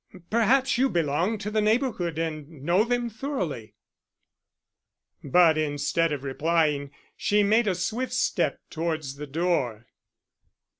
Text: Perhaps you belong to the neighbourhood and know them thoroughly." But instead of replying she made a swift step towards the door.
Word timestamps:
Perhaps 0.31 0.79
you 0.79 0.89
belong 0.89 1.37
to 1.37 1.51
the 1.51 1.61
neighbourhood 1.61 2.17
and 2.17 2.49
know 2.63 2.83
them 2.83 3.07
thoroughly." 3.07 3.75
But 5.23 5.59
instead 5.59 6.11
of 6.11 6.23
replying 6.23 6.89
she 7.15 7.43
made 7.43 7.67
a 7.67 7.75
swift 7.75 8.13
step 8.13 8.59
towards 8.71 9.17
the 9.17 9.27
door. 9.27 9.85